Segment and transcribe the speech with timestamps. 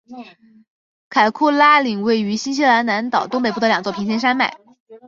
[1.09, 4.57] 凯库拉岭位于新西兰南岛东北部的两座平行山脉。